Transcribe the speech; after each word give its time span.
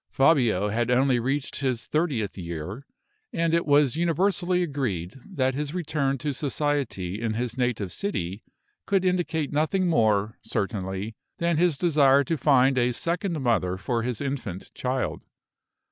Fabio 0.09 0.69
had 0.69 0.89
only 0.89 1.19
reached 1.19 1.57
his 1.57 1.85
thirtieth 1.85 2.35
year; 2.35 2.87
and 3.31 3.53
it 3.53 3.67
was 3.67 3.95
universally 3.95 4.63
agreed 4.63 5.13
that 5.23 5.53
his 5.53 5.75
return 5.75 6.17
to 6.17 6.33
society 6.33 7.21
in 7.21 7.35
his 7.35 7.55
native 7.55 7.91
city 7.91 8.43
could 8.87 9.05
indicate 9.05 9.51
nothing 9.53 9.85
more 9.87 10.39
certainly 10.41 11.13
than 11.37 11.57
his 11.57 11.77
desire 11.77 12.23
to 12.23 12.35
find 12.35 12.79
a 12.79 12.91
second 12.93 13.39
mother 13.39 13.77
for 13.77 14.01
his 14.01 14.21
infant 14.21 14.73
child. 14.73 15.23